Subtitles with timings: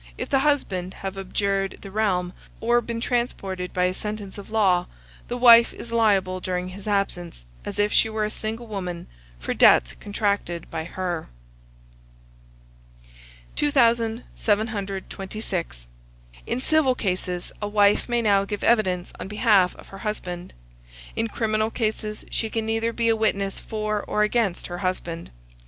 [0.17, 4.87] If the husband have abjured the realm, or been transported by a sentence of law,
[5.27, 9.05] the wife is liable during his absence, as if she were a single woman,
[9.39, 11.27] for debts contracted by her.
[13.55, 15.87] 2726.
[16.47, 20.55] In civil cases, a wife may now give evidence on behalf of her husband
[21.15, 25.29] in criminal cases she can neither be a witness for or against her husband.